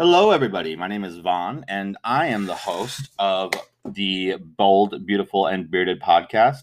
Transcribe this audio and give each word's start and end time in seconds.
Hello, 0.00 0.30
everybody. 0.30 0.76
My 0.76 0.86
name 0.86 1.02
is 1.02 1.18
Vaughn, 1.18 1.64
and 1.66 1.96
I 2.04 2.28
am 2.28 2.46
the 2.46 2.54
host 2.54 3.10
of 3.18 3.50
the 3.84 4.36
Bold, 4.36 5.04
Beautiful, 5.04 5.48
and 5.48 5.68
Bearded 5.68 6.00
podcast. 6.00 6.62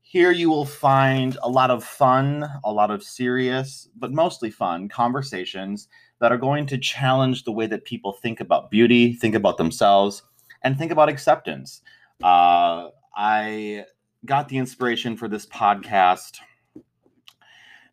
Here 0.00 0.30
you 0.30 0.48
will 0.48 0.64
find 0.64 1.36
a 1.42 1.48
lot 1.48 1.72
of 1.72 1.82
fun, 1.82 2.48
a 2.62 2.72
lot 2.72 2.92
of 2.92 3.02
serious, 3.02 3.88
but 3.96 4.12
mostly 4.12 4.48
fun 4.48 4.88
conversations 4.88 5.88
that 6.20 6.30
are 6.30 6.38
going 6.38 6.66
to 6.66 6.78
challenge 6.78 7.42
the 7.42 7.50
way 7.50 7.66
that 7.66 7.84
people 7.84 8.12
think 8.12 8.38
about 8.38 8.70
beauty, 8.70 9.14
think 9.14 9.34
about 9.34 9.56
themselves, 9.56 10.22
and 10.62 10.78
think 10.78 10.92
about 10.92 11.08
acceptance. 11.08 11.80
Uh, 12.22 12.90
I 13.16 13.86
got 14.24 14.48
the 14.48 14.58
inspiration 14.58 15.16
for 15.16 15.26
this 15.26 15.46
podcast 15.46 16.38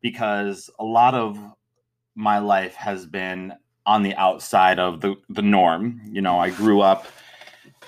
because 0.00 0.68
a 0.80 0.84
lot 0.84 1.14
of 1.14 1.38
my 2.16 2.40
life 2.40 2.74
has 2.74 3.06
been 3.06 3.52
on 3.86 4.02
the 4.02 4.14
outside 4.16 4.78
of 4.78 5.00
the, 5.00 5.14
the 5.28 5.42
norm. 5.42 6.00
You 6.10 6.20
know, 6.20 6.38
I 6.38 6.50
grew 6.50 6.80
up 6.80 7.06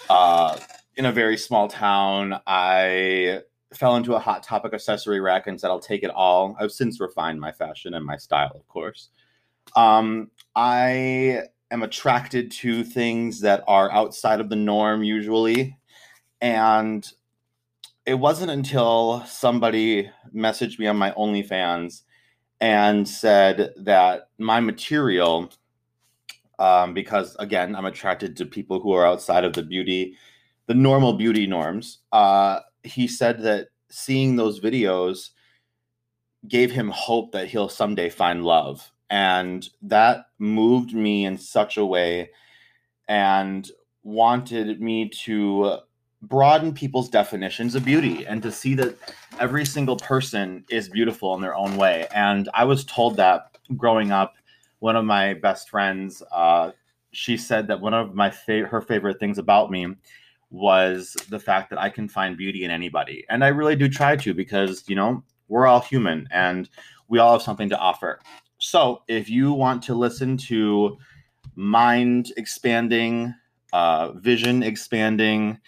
uh, 0.09 0.59
in 0.97 1.05
a 1.05 1.13
very 1.13 1.37
small 1.37 1.69
town. 1.69 2.41
I 2.47 3.43
fell 3.75 3.97
into 3.97 4.15
a 4.15 4.19
Hot 4.19 4.43
Topic 4.43 4.73
accessory 4.73 5.21
rack 5.21 5.47
and 5.47 5.61
said, 5.61 5.69
I'll 5.69 5.81
take 5.81 6.03
it 6.03 6.11
all. 6.11 6.57
I've 6.59 6.73
since 6.73 7.01
refined 7.01 7.41
my 7.41 7.53
fashion 7.53 7.95
and 7.95 8.05
my 8.05 8.17
style, 8.17 8.53
of 8.55 8.67
course. 8.69 9.09
Um, 9.77 10.31
I 10.57 11.43
am 11.71 11.83
attracted 11.83 12.51
to 12.51 12.83
things 12.83 13.41
that 13.41 13.63
are 13.67 13.91
outside 13.93 14.41
of 14.41 14.49
the 14.49 14.57
norm 14.57 15.03
usually. 15.03 15.77
And 16.41 17.07
it 18.07 18.15
wasn't 18.15 18.51
until 18.51 19.25
somebody 19.27 20.11
messaged 20.35 20.79
me 20.79 20.87
on 20.87 20.97
my 20.97 21.11
OnlyFans 21.11 22.03
and 22.61 23.07
said 23.07 23.75
that 23.77 24.31
my 24.39 24.61
material 24.61 25.51
um, 26.59 26.95
because 26.95 27.37
again, 27.39 27.75
I'm 27.75 27.87
attracted 27.87 28.37
to 28.37 28.47
people 28.47 28.81
who 28.81 28.93
are 28.93 29.07
outside 29.07 29.45
of 29.45 29.53
the 29.53 29.63
beauty, 29.63 30.17
the 30.67 30.75
normal 30.75 31.15
beauty 31.15 31.47
norms. 31.47 31.99
Uh, 32.13 32.61
he 32.83 33.07
said 33.07 33.43
that 33.43 33.69
seeing 33.91 34.37
those 34.37 34.61
videos 34.61 35.31
gave 36.47 36.71
him 36.71 36.91
hope 36.91 37.33
that 37.33 37.49
he'll 37.49 37.69
someday 37.69 38.09
find 38.09 38.45
love. 38.45 38.91
And 39.11 39.69
that 39.83 40.27
moved 40.39 40.93
me 40.93 41.25
in 41.25 41.39
such 41.39 41.77
a 41.77 41.87
way 41.87 42.31
and 43.09 43.69
wanted 44.03 44.81
me 44.81 45.09
to 45.09 45.79
broaden 46.23 46.75
people's 46.75 47.09
definitions 47.09 47.75
of 47.75 47.85
beauty 47.85 48.27
and 48.27 48.43
to 48.43 48.51
see 48.51 48.75
that 48.75 48.97
every 49.39 49.65
single 49.65 49.97
person 49.97 50.65
is 50.69 50.89
beautiful 50.89 51.35
in 51.35 51.41
their 51.41 51.55
own 51.55 51.77
way. 51.77 52.07
And 52.15 52.49
I 52.55 52.65
was 52.65 52.85
told 52.85 53.17
that 53.17 53.57
growing 53.77 54.11
up 54.11 54.35
one 54.81 54.97
of 54.97 55.05
my 55.05 55.35
best 55.35 55.71
friends, 55.71 56.23
uh, 56.33 56.73
she 57.13 57.37
said 57.37 57.67
that 57.69 57.81
one 57.81 57.95
of 57.95 58.15
my 58.15 58.31
fa- 58.31 58.67
her 58.67 58.81
favorite 58.81 59.19
things 59.19 59.39
about 59.39 59.71
me 59.71 59.95
was 60.51 61.17
the 61.29 61.39
fact 61.39 61.71
that 61.71 61.79
I 61.79 61.91
can 61.91 62.09
find 62.09 62.37
beauty 62.37 62.65
in 62.65 62.71
anybody, 62.71 63.25
and 63.29 63.45
I 63.45 63.49
really 63.49 63.77
do 63.77 63.89
try 63.89 64.17
to 64.17 64.35
because 64.35 64.85
you 64.89 64.97
know 64.97 65.23
we're 65.49 65.67
all 65.67 65.81
human 65.81 66.29
and 66.31 66.69
we 67.09 67.19
all 67.19 67.33
have 67.33 67.43
something 67.43 67.69
to 67.71 67.79
offer. 67.79 68.21
So 68.59 69.03
if 69.09 69.31
you 69.31 69.53
want 69.53 69.83
to 69.85 69.95
listen 69.95 70.37
to 70.49 70.99
mind 71.55 72.33
expanding, 72.37 73.35
uh, 73.73 74.13
vision 74.13 74.63
expanding, 74.63 75.59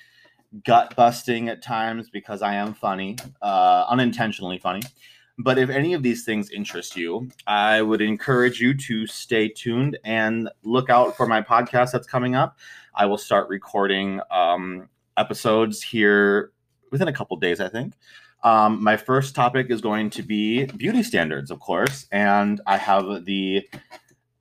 gut 0.64 0.94
busting 0.96 1.48
at 1.48 1.62
times 1.62 2.10
because 2.10 2.42
I 2.42 2.54
am 2.54 2.74
funny, 2.74 3.16
uh, 3.40 3.86
unintentionally 3.88 4.58
funny. 4.58 4.82
But 5.38 5.58
if 5.58 5.70
any 5.70 5.94
of 5.94 6.02
these 6.02 6.24
things 6.24 6.50
interest 6.50 6.96
you, 6.96 7.30
I 7.46 7.80
would 7.82 8.00
encourage 8.00 8.60
you 8.60 8.74
to 8.74 9.06
stay 9.06 9.48
tuned 9.48 9.98
and 10.04 10.50
look 10.62 10.90
out 10.90 11.16
for 11.16 11.26
my 11.26 11.40
podcast 11.40 11.92
that's 11.92 12.06
coming 12.06 12.34
up. 12.34 12.58
I 12.94 13.06
will 13.06 13.18
start 13.18 13.48
recording 13.48 14.20
um, 14.30 14.88
episodes 15.16 15.82
here 15.82 16.52
within 16.90 17.08
a 17.08 17.12
couple 17.12 17.36
days, 17.36 17.60
I 17.60 17.68
think. 17.68 17.94
Um, 18.42 18.82
my 18.82 18.96
first 18.96 19.34
topic 19.34 19.70
is 19.70 19.80
going 19.80 20.10
to 20.10 20.22
be 20.22 20.64
beauty 20.64 21.02
standards, 21.02 21.50
of 21.50 21.60
course, 21.60 22.06
and 22.10 22.60
I 22.66 22.76
have 22.78 23.24
the 23.24 23.68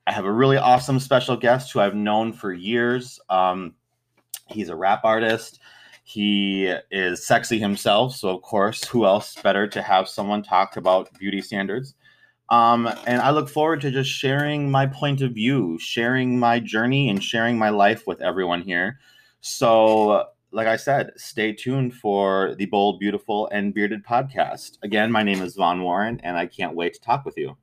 I 0.08 0.12
have 0.12 0.26
a 0.26 0.32
really 0.32 0.58
awesome 0.58 1.00
special 1.00 1.38
guest 1.38 1.72
who 1.72 1.80
I've 1.80 1.96
known 1.96 2.34
for 2.34 2.52
years. 2.52 3.20
Um, 3.30 3.76
he's 4.48 4.70
a 4.70 4.76
rap 4.76 5.02
artist. 5.04 5.60
He 6.10 6.74
is 6.90 7.24
sexy 7.24 7.60
himself, 7.60 8.16
so 8.16 8.30
of 8.30 8.42
course, 8.42 8.84
who 8.84 9.06
else 9.06 9.36
better 9.44 9.68
to 9.68 9.80
have 9.84 10.10
someone 10.10 10.42
talk 10.42 10.76
about 10.76 11.14
beauty 11.20 11.40
standards? 11.40 11.94
Um, 12.50 12.88
and 13.06 13.22
I 13.22 13.30
look 13.30 13.48
forward 13.48 13.80
to 13.82 13.92
just 13.92 14.10
sharing 14.10 14.72
my 14.72 14.88
point 14.88 15.22
of 15.22 15.34
view, 15.34 15.78
sharing 15.78 16.40
my 16.40 16.60
journey, 16.60 17.10
and 17.10 17.24
sharing 17.24 17.60
my 17.60 17.70
life 17.70 18.08
with 18.08 18.24
everyone 18.24 18.64
here. 18.64 18.98
So, 19.42 20.26
like 20.52 20.66
I 20.66 20.78
said, 20.78 21.12
stay 21.16 21.54
tuned 21.54 21.94
for 21.94 22.56
the 22.56 22.66
Bold, 22.66 23.00
Beautiful, 23.00 23.48
and 23.50 23.72
Bearded 23.72 24.04
podcast. 24.04 24.80
Again, 24.82 25.12
my 25.12 25.22
name 25.22 25.44
is 25.44 25.56
Vaughn 25.58 25.84
Warren, 25.84 26.20
and 26.24 26.38
I 26.38 26.48
can't 26.48 26.76
wait 26.76 26.96
to 26.96 27.02
talk 27.02 27.24
with 27.24 27.38
you. 27.38 27.56